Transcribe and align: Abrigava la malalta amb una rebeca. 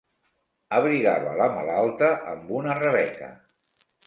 Abrigava 0.77 1.35
la 1.41 1.49
malalta 1.57 2.09
amb 2.33 2.51
una 2.63 2.79
rebeca. 2.81 3.31